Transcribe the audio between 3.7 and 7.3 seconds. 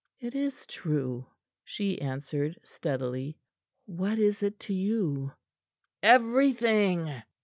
"What is't to you?" "Everything!"